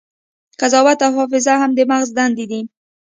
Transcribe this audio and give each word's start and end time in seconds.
قضاوت 0.59 0.99
او 1.05 1.11
حافظه 1.17 1.53
هم 1.61 1.71
د 1.77 1.79
مغز 1.89 2.09
دندې 2.17 2.45
دي. 2.51 2.61